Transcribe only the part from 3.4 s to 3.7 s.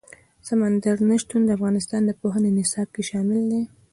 دي.